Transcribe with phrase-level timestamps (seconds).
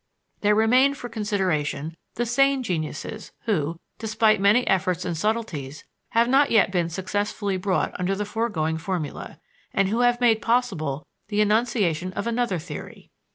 [0.39, 6.49] There remain for consideration the sane geniuses who, despite many efforts and subtleties, have not
[6.49, 9.39] yet been successfully brought under the foregoing formula,
[9.71, 13.11] and who have made possible the enunciation of another theory.